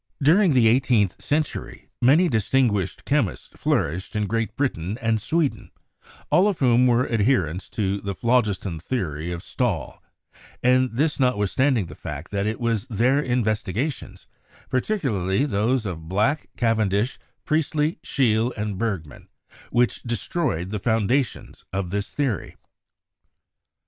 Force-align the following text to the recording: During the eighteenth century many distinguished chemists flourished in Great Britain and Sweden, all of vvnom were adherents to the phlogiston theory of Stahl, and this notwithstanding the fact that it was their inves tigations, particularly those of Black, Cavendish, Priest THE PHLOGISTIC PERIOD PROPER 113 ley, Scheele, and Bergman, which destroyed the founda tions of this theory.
During 0.23 0.53
the 0.53 0.67
eighteenth 0.67 1.21
century 1.21 1.87
many 2.01 2.27
distinguished 2.27 3.05
chemists 3.05 3.49
flourished 3.49 4.15
in 4.15 4.25
Great 4.25 4.55
Britain 4.55 4.97
and 4.99 5.21
Sweden, 5.21 5.69
all 6.31 6.47
of 6.47 6.57
vvnom 6.57 6.87
were 6.87 7.07
adherents 7.07 7.69
to 7.69 8.01
the 8.01 8.15
phlogiston 8.15 8.79
theory 8.79 9.31
of 9.31 9.43
Stahl, 9.43 10.01
and 10.63 10.89
this 10.93 11.19
notwithstanding 11.19 11.85
the 11.85 11.93
fact 11.93 12.31
that 12.31 12.47
it 12.47 12.59
was 12.59 12.87
their 12.87 13.21
inves 13.21 13.61
tigations, 13.61 14.25
particularly 14.71 15.45
those 15.45 15.85
of 15.85 16.09
Black, 16.09 16.49
Cavendish, 16.57 17.19
Priest 17.45 17.73
THE 17.73 17.97
PHLOGISTIC 18.01 18.01
PERIOD 18.01 18.01
PROPER 18.01 18.41
113 18.41 18.41
ley, 18.41 18.49
Scheele, 18.49 18.53
and 18.57 18.77
Bergman, 18.79 19.27
which 19.69 20.01
destroyed 20.01 20.71
the 20.71 20.79
founda 20.79 21.23
tions 21.23 21.63
of 21.71 21.91
this 21.91 22.11
theory. 22.11 22.55